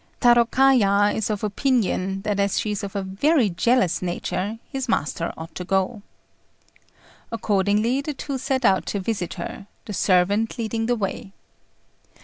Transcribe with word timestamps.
Tarôkaja 0.19 1.13
is 1.13 1.29
of 1.29 1.43
opinion 1.43 2.23
that 2.23 2.39
as 2.39 2.59
she 2.59 2.71
is 2.71 2.83
of 2.83 2.95
a 2.95 3.03
very 3.03 3.51
jealous 3.51 4.01
nature, 4.01 4.57
his 4.67 4.89
master 4.89 5.31
ought 5.37 5.53
to 5.53 5.63
go. 5.63 6.01
Accordingly 7.31 8.01
the 8.01 8.15
two 8.15 8.39
set 8.39 8.65
out 8.65 8.87
to 8.87 8.99
visit 8.99 9.35
her, 9.35 9.67
the 9.85 9.93
servant 9.93 10.57
leading 10.57 10.87
the 10.87 10.95
way. 10.95 11.33